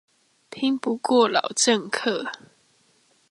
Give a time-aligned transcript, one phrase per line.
[0.49, 2.31] 拼不過老政客